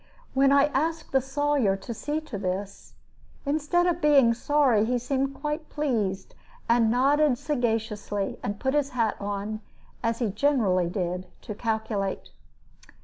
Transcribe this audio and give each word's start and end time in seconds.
When 0.33 0.51
I 0.51 0.65
asked 0.73 1.11
the 1.11 1.21
Sawyer 1.21 1.77
to 1.77 1.93
see 1.93 2.21
to 2.21 2.39
this, 2.39 2.95
instead 3.45 3.85
of 3.85 4.01
being 4.01 4.33
sorry, 4.33 4.83
he 4.83 4.97
seemed 4.97 5.35
quite 5.35 5.69
pleased, 5.69 6.33
and 6.67 6.89
nodded 6.89 7.37
sagaciously, 7.37 8.39
and 8.41 8.59
put 8.59 8.73
his 8.73 8.89
hat 8.97 9.15
on, 9.19 9.59
as 10.01 10.17
he 10.17 10.31
generally 10.31 10.89
did, 10.89 11.27
to 11.43 11.53
calculate. 11.53 12.31